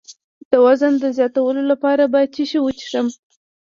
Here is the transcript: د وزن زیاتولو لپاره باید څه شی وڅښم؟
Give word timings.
د 0.51 0.53
وزن 0.65 0.93
زیاتولو 1.17 1.61
لپاره 1.71 2.03
باید 2.13 2.29
څه 2.35 2.43
شی 2.49 2.59
وڅښم؟ 2.61 3.07